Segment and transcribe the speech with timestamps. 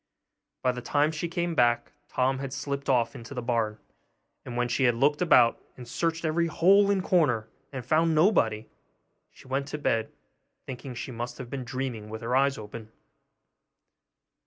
[0.63, 3.77] By the time she came back, Tom had slipped off into the barn;
[4.43, 8.67] and when she had looked about and searched every hole and corner, and found nobody,
[9.29, 10.11] she went to bed,
[10.65, 12.91] thinking she must have been dreaming with her eyes open.